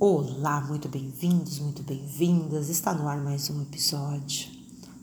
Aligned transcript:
Olá, 0.00 0.60
muito 0.60 0.88
bem-vindos, 0.88 1.60
muito 1.60 1.80
bem-vindas. 1.84 2.68
Está 2.68 2.92
no 2.92 3.06
ar 3.06 3.16
mais 3.16 3.48
um 3.48 3.62
episódio. 3.62 4.50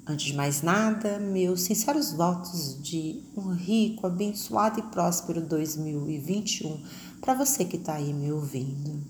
Antes 0.06 0.26
de 0.26 0.34
mais 0.34 0.62
nada, 0.62 1.18
meus 1.18 1.62
sinceros 1.62 2.12
votos 2.12 2.78
de 2.84 3.24
um 3.38 3.54
rico, 3.54 4.06
abençoado 4.06 4.82
e 4.82 4.84
próspero 4.84 5.40
2021 5.40 6.84
para 7.22 7.34
você 7.34 7.64
que 7.64 7.78
está 7.78 7.94
aí 7.94 8.14
me 8.14 8.34
ouvindo. 8.34 9.02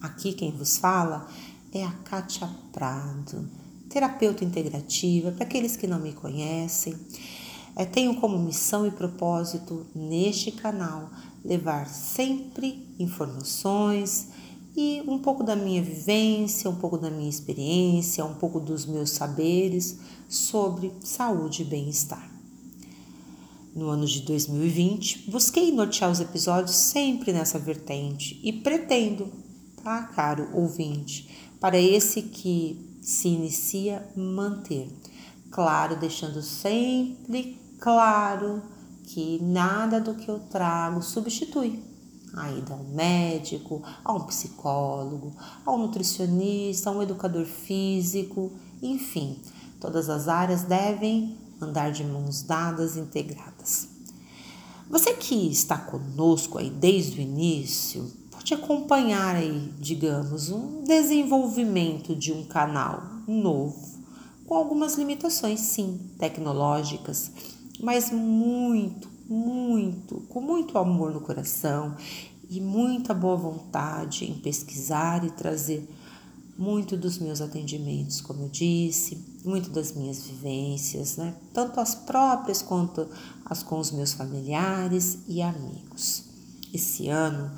Aqui 0.00 0.32
quem 0.32 0.52
vos 0.52 0.76
fala 0.78 1.26
é 1.72 1.84
a 1.84 1.90
Kátia 1.90 2.48
Prado, 2.72 3.50
terapeuta 3.90 4.44
integrativa. 4.44 5.32
Para 5.32 5.44
aqueles 5.44 5.76
que 5.76 5.88
não 5.88 5.98
me 5.98 6.12
conhecem, 6.12 6.94
é, 7.74 7.84
tenho 7.84 8.14
como 8.20 8.38
missão 8.38 8.86
e 8.86 8.92
propósito 8.92 9.84
neste 9.96 10.52
canal 10.52 11.10
levar 11.44 11.88
sempre 11.88 12.86
informações 13.00 14.37
e 14.80 15.02
um 15.08 15.18
pouco 15.18 15.42
da 15.42 15.56
minha 15.56 15.82
vivência, 15.82 16.70
um 16.70 16.76
pouco 16.76 16.96
da 16.96 17.10
minha 17.10 17.28
experiência, 17.28 18.24
um 18.24 18.34
pouco 18.34 18.60
dos 18.60 18.86
meus 18.86 19.10
saberes 19.10 19.98
sobre 20.28 20.92
saúde 21.00 21.62
e 21.62 21.64
bem-estar. 21.64 22.30
No 23.74 23.88
ano 23.88 24.06
de 24.06 24.20
2020, 24.22 25.32
busquei 25.32 25.72
nortear 25.72 26.12
os 26.12 26.20
episódios 26.20 26.76
sempre 26.76 27.32
nessa 27.32 27.58
vertente 27.58 28.38
e 28.40 28.52
pretendo, 28.52 29.32
tá, 29.82 30.04
caro 30.14 30.48
ouvinte, 30.54 31.28
para 31.58 31.76
esse 31.76 32.22
que 32.22 33.00
se 33.02 33.26
inicia, 33.26 34.08
manter. 34.14 34.88
Claro, 35.50 35.96
deixando 35.96 36.40
sempre 36.40 37.58
claro 37.80 38.62
que 39.02 39.42
nada 39.42 40.00
do 40.00 40.14
que 40.14 40.30
eu 40.30 40.38
trago 40.38 41.02
substitui 41.02 41.97
a 42.34 42.50
ida 42.52 42.74
ao 42.74 42.84
médico, 42.84 43.82
a 44.04 44.12
um 44.12 44.20
psicólogo, 44.20 45.32
a 45.64 45.72
um 45.72 45.78
nutricionista, 45.78 46.90
a 46.90 46.92
um 46.92 47.02
educador 47.02 47.44
físico, 47.44 48.52
enfim, 48.82 49.38
todas 49.80 50.08
as 50.08 50.28
áreas 50.28 50.62
devem 50.62 51.36
andar 51.60 51.90
de 51.90 52.04
mãos 52.04 52.42
dadas 52.42 52.96
integradas. 52.96 53.88
Você 54.88 55.12
que 55.14 55.34
está 55.50 55.76
conosco 55.76 56.58
aí 56.58 56.70
desde 56.70 57.18
o 57.18 57.22
início, 57.22 58.10
pode 58.30 58.54
acompanhar 58.54 59.36
aí, 59.36 59.72
digamos, 59.78 60.50
um 60.50 60.82
desenvolvimento 60.82 62.16
de 62.16 62.32
um 62.32 62.44
canal 62.44 63.02
novo, 63.26 63.98
com 64.46 64.54
algumas 64.54 64.94
limitações, 64.94 65.60
sim, 65.60 66.00
tecnológicas, 66.18 67.30
mas 67.80 68.10
muito, 68.10 69.10
muito, 69.28 70.22
com 70.28 70.40
muito 70.40 70.78
amor 70.78 71.12
no 71.12 71.20
coração 71.20 71.94
e 72.48 72.60
muita 72.60 73.12
boa 73.12 73.36
vontade 73.36 74.24
em 74.24 74.34
pesquisar 74.34 75.22
e 75.22 75.30
trazer 75.30 75.86
muito 76.56 76.96
dos 76.96 77.18
meus 77.18 77.40
atendimentos, 77.40 78.20
como 78.20 78.44
eu 78.44 78.48
disse, 78.48 79.22
muito 79.44 79.68
das 79.70 79.92
minhas 79.92 80.26
vivências, 80.26 81.16
né? 81.16 81.34
tanto 81.52 81.78
as 81.78 81.94
próprias 81.94 82.62
quanto 82.62 83.06
as 83.44 83.62
com 83.62 83.78
os 83.78 83.92
meus 83.92 84.14
familiares 84.14 85.18
e 85.28 85.42
amigos. 85.42 86.24
Esse 86.72 87.08
ano, 87.08 87.50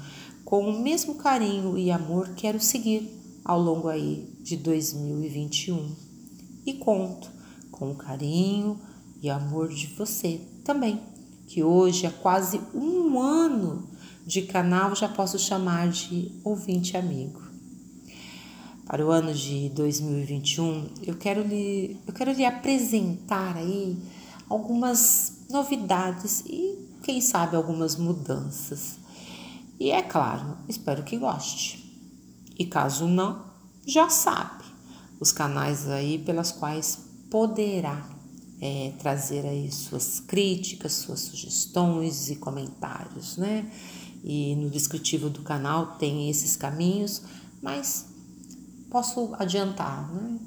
com 0.44 0.68
o 0.68 0.82
mesmo 0.82 1.14
carinho 1.14 1.78
e 1.78 1.90
amor, 1.90 2.30
quero 2.34 2.60
seguir 2.60 3.08
ao 3.44 3.60
longo 3.60 3.88
aí 3.88 4.28
de 4.42 4.56
2021 4.56 5.94
e 6.66 6.74
conto 6.74 7.30
com 7.70 7.92
o 7.92 7.94
carinho 7.94 8.78
e 9.22 9.30
amor 9.30 9.68
de 9.68 9.86
você 9.86 10.40
também 10.62 11.00
que 11.50 11.64
hoje 11.64 12.06
há 12.06 12.12
quase 12.12 12.60
um 12.72 13.20
ano 13.20 13.90
de 14.24 14.42
canal 14.42 14.94
já 14.94 15.08
posso 15.08 15.36
chamar 15.36 15.88
de 15.88 16.30
ouvinte 16.44 16.96
amigo. 16.96 17.42
Para 18.86 19.04
o 19.04 19.10
ano 19.10 19.34
de 19.34 19.68
2021, 19.70 20.90
eu 21.02 21.16
quero 21.16 21.42
lhe, 21.42 22.00
eu 22.06 22.12
quero 22.12 22.30
lhe 22.30 22.44
apresentar 22.44 23.56
aí 23.56 23.98
algumas 24.48 25.44
novidades 25.50 26.44
e, 26.46 26.88
quem 27.02 27.20
sabe, 27.20 27.56
algumas 27.56 27.96
mudanças. 27.96 29.00
E 29.80 29.90
é 29.90 30.02
claro, 30.02 30.56
espero 30.68 31.02
que 31.02 31.16
goste. 31.16 31.84
E 32.56 32.64
caso 32.64 33.08
não, 33.08 33.44
já 33.84 34.08
sabe 34.08 34.62
os 35.18 35.32
canais 35.32 35.88
aí 35.88 36.16
pelas 36.16 36.52
quais 36.52 37.06
poderá 37.28 38.19
é, 38.60 38.92
trazer 38.98 39.46
aí 39.46 39.72
suas 39.72 40.20
críticas, 40.20 40.92
suas 40.92 41.20
sugestões 41.20 42.28
e 42.30 42.36
comentários, 42.36 43.38
né? 43.38 43.72
E 44.22 44.54
no 44.56 44.68
descritivo 44.68 45.30
do 45.30 45.40
canal 45.40 45.96
tem 45.96 46.28
esses 46.28 46.56
caminhos, 46.56 47.22
mas 47.62 48.04
posso 48.90 49.34
adiantar, 49.38 50.12
né? 50.12 50.38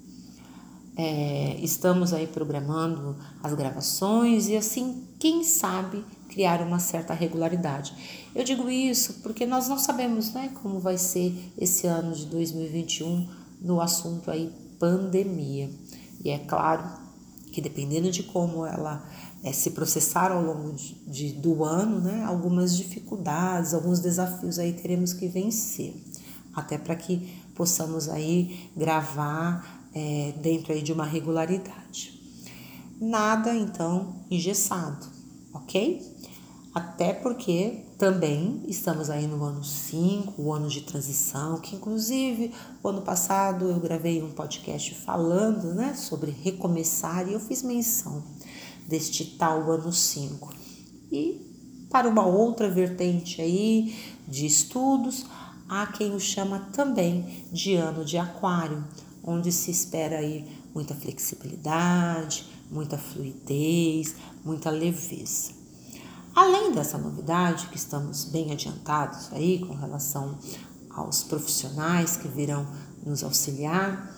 É, 0.98 1.58
estamos 1.62 2.12
aí 2.14 2.28
programando 2.28 3.16
as 3.42 3.54
gravações 3.54 4.48
e 4.50 4.58
assim, 4.58 5.08
quem 5.18 5.44
sabe, 5.44 6.04
criar 6.30 6.62
uma 6.62 6.80
certa 6.80 7.14
regularidade. 7.14 7.94
Eu 8.36 8.44
digo 8.44 8.70
isso 8.70 9.16
porque 9.24 9.46
nós 9.46 9.68
não 9.68 9.78
sabemos 9.78 10.34
né, 10.34 10.52
como 10.62 10.80
vai 10.80 10.98
ser 10.98 11.34
esse 11.58 11.88
ano 11.88 12.14
de 12.14 12.26
2021 12.26 13.28
no 13.62 13.80
assunto 13.80 14.30
aí 14.30 14.52
pandemia. 14.80 15.70
E 16.24 16.30
é 16.30 16.40
claro 16.40 16.84
que 17.52 17.62
dependendo 17.62 18.10
de 18.12 18.24
como 18.24 18.66
ela 18.66 19.08
é, 19.44 19.52
se 19.52 19.72
processar 19.72 20.32
ao 20.32 20.42
longo 20.42 20.74
de, 20.74 20.96
de, 21.06 21.34
do 21.34 21.64
ano, 21.64 22.00
né, 22.00 22.24
algumas 22.26 22.76
dificuldades, 22.76 23.74
alguns 23.74 24.00
desafios 24.00 24.58
aí 24.58 24.74
teremos 24.74 25.14
que 25.14 25.28
vencer, 25.28 25.94
até 26.54 26.78
para 26.78 26.96
que 26.96 27.42
possamos 27.56 28.08
aí 28.08 28.70
gravar 28.76 29.81
é, 29.94 30.34
dentro 30.42 30.74
aí 30.74 30.82
de 30.82 30.94
uma 30.94 31.06
regularidade. 31.06 32.20
Nada, 33.00 33.56
então, 33.56 34.16
engessado, 34.30 35.08
ok? 35.54 36.12
Até 36.74 37.14
porque 37.14 37.84
também 37.98 38.64
estamos 38.68 39.10
aí 39.10 39.28
no 39.28 39.44
ano 39.44 39.64
5, 39.64 40.42
o 40.42 40.54
ano 40.54 40.70
de 40.70 40.82
transição, 40.82 41.60
que 41.60 41.76
inclusive 41.76 42.54
o 42.82 42.88
ano 42.88 43.02
passado 43.02 43.66
eu 43.66 43.80
gravei 43.80 44.24
um 44.24 44.32
podcast 44.32 44.96
falando 44.96 45.74
né, 45.74 45.94
sobre 45.96 46.32
recomeçar 46.32 47.28
e 47.28 47.34
eu 47.34 47.40
fiz 47.40 47.62
menção 47.62 48.24
deste 48.88 49.26
tal 49.38 49.70
ano 49.70 49.92
5. 49.92 50.54
E 51.12 51.86
para 51.90 52.08
uma 52.08 52.26
outra 52.26 52.70
vertente 52.70 53.42
aí 53.42 53.94
de 54.26 54.46
estudos, 54.46 55.26
há 55.68 55.88
quem 55.88 56.16
o 56.16 56.20
chama 56.20 56.70
também 56.72 57.46
de 57.52 57.76
ano 57.76 58.06
de 58.06 58.18
aquário, 58.18 58.84
onde 59.24 59.52
se 59.52 59.72
espera 59.72 60.18
aí 60.18 60.46
muita 60.74 60.96
flexibilidade, 60.96 62.46
muita 62.70 62.98
fluidez, 62.98 64.16
muita 64.44 64.70
leveza. 64.70 65.52
Além 66.34 66.72
dessa 66.72 66.98
novidade, 66.98 67.68
que 67.68 67.76
estamos 67.76 68.24
bem 68.26 68.52
adiantados 68.52 69.32
aí 69.34 69.60
com 69.60 69.74
relação 69.74 70.38
aos 70.90 71.24
profissionais 71.24 72.16
que 72.16 72.28
virão 72.28 72.66
nos 73.06 73.24
auxiliar, 73.24 74.16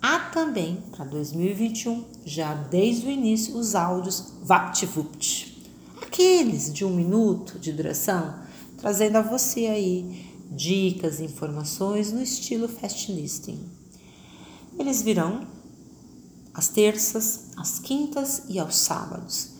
há 0.00 0.20
também 0.30 0.82
para 0.92 1.04
2021, 1.04 2.04
já 2.24 2.54
desde 2.54 3.06
o 3.06 3.10
início, 3.10 3.56
os 3.56 3.74
áudios 3.74 4.32
VaptVupt, 4.44 5.66
aqueles 6.00 6.72
de 6.72 6.84
um 6.84 6.94
minuto 6.94 7.58
de 7.58 7.72
duração, 7.72 8.38
trazendo 8.76 9.16
a 9.16 9.22
você 9.22 9.66
aí 9.66 10.28
dicas 10.50 11.18
e 11.18 11.24
informações 11.24 12.12
no 12.12 12.22
estilo 12.22 12.68
fast 12.68 13.12
listing. 13.12 13.77
Eles 14.78 15.02
virão 15.02 15.46
às 16.54 16.68
terças, 16.68 17.50
às 17.56 17.78
quintas 17.78 18.42
e 18.48 18.58
aos 18.58 18.76
sábados, 18.76 19.50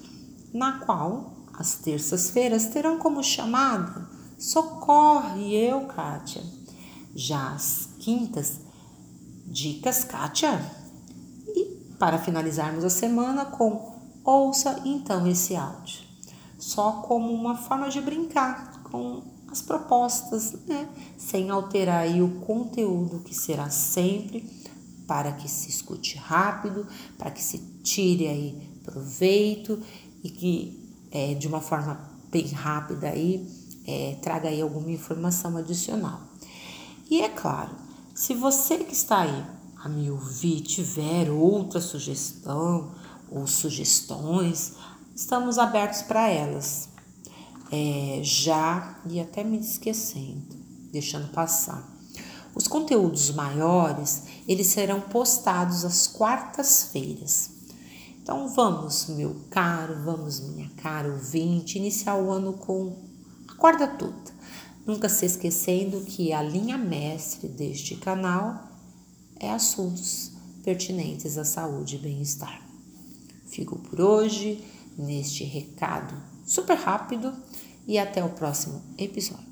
na 0.53 0.81
qual 0.81 1.47
as 1.55 1.75
terças-feiras 1.75 2.67
terão 2.67 2.99
como 2.99 3.23
chamada 3.23 4.09
Socorre 4.39 5.53
eu, 5.53 5.87
Kátia. 5.87 6.41
Já 7.13 7.55
as 7.55 7.89
quintas 7.99 8.61
Dicas 9.45 10.05
Kátia. 10.05 10.65
E 11.49 11.65
para 11.99 12.19
finalizarmos 12.19 12.85
a 12.85 12.91
semana 12.91 13.47
com 13.47 13.99
ouça 14.25 14.81
então 14.85 15.27
esse 15.27 15.57
áudio. 15.57 16.03
Só 16.57 17.03
como 17.03 17.33
uma 17.33 17.57
forma 17.57 17.89
de 17.89 18.01
brincar 18.01 18.81
com 18.85 19.23
as 19.51 19.61
propostas, 19.61 20.53
né? 20.69 20.89
Sem 21.17 21.51
alterar 21.51 22.07
o 22.23 22.41
conteúdo 22.43 23.25
que 23.25 23.35
será 23.35 23.69
sempre 23.71 24.49
para 25.09 25.33
que 25.33 25.49
se 25.49 25.71
escute 25.71 26.17
rápido, 26.19 26.87
para 27.17 27.33
que 27.33 27.43
se 27.43 27.59
tire 27.83 28.29
aí 28.29 28.71
proveito 28.85 29.83
e 30.23 30.31
que 30.31 31.09
é, 31.11 31.35
de 31.35 31.49
uma 31.49 31.61
forma 31.61 31.99
bem 32.31 32.47
rápida 32.49 33.09
aí 33.09 33.49
é, 33.87 34.19
traga 34.21 34.51
aí 34.51 34.61
alguma 34.61 34.91
informação 34.91 35.57
adicional. 35.57 36.21
E 37.11 37.23
é 37.23 37.29
claro, 37.31 37.75
se 38.15 38.35
você 38.35 38.85
que 38.85 38.93
está 38.93 39.21
aí 39.21 39.45
a 39.83 39.89
me 39.89 40.11
ouvir 40.11 40.61
tiver 40.61 41.31
outra 41.31 41.81
sugestão 41.81 42.93
ou 43.31 43.47
sugestões, 43.47 44.75
estamos 45.17 45.59
abertos 45.59 46.03
para 46.03 46.29
elas. 46.29 46.91
É, 47.71 48.21
já 48.23 48.99
e 49.09 49.21
até 49.21 49.43
me 49.43 49.59
esquecendo, 49.59 50.55
deixando 50.93 51.29
passar. 51.33 51.98
Os 52.59 52.67
conteúdos 52.67 53.31
maiores, 53.31 54.25
eles 54.49 54.67
serão 54.67 55.01
postados 55.01 55.85
às 55.85 56.09
quartas-feiras. 56.09 57.51
Então 58.21 58.49
vamos, 58.49 59.07
meu 59.11 59.37
caro, 59.49 60.03
vamos, 60.03 60.41
minha 60.41 60.69
cara 60.71 61.09
ouvinte, 61.09 61.79
iniciar 61.79 62.17
o 62.17 62.33
ano 62.33 62.55
com 62.55 62.97
a 63.47 63.55
corda 63.55 63.87
toda. 63.87 64.37
Nunca 64.85 65.09
se 65.09 65.25
esquecendo 65.25 66.01
que 66.01 66.33
a 66.33 66.43
linha 66.43 66.77
mestre 66.77 67.49
deste 67.49 67.95
canal 67.95 68.69
é 69.39 69.53
assuntos 69.53 70.33
pertinentes 70.65 71.39
à 71.39 71.45
saúde 71.45 71.95
e 71.95 72.01
bem-estar. 72.01 72.61
Fico 73.47 73.79
por 73.79 74.01
hoje 74.01 74.65
neste 74.99 75.45
recado 75.45 76.13
super 76.45 76.77
rápido 76.77 77.33
e 77.87 78.01
até 78.01 78.25
o 78.25 78.31
próximo 78.31 78.83
episódio. 78.99 79.49